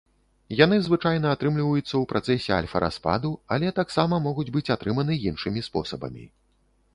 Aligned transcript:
Яны 0.59 0.77
звычайна 0.85 1.33
атрымліваюцца 1.35 1.85
ў 1.97 2.03
працэсе 2.13 2.51
альфа-распаду, 2.55 3.31
але 3.57 3.67
таксама 3.81 4.21
могуць 4.29 4.47
быць 4.57 4.65
атрыманы 4.79 5.21
іншымі 5.35 5.65
спосабамі. 5.71 6.25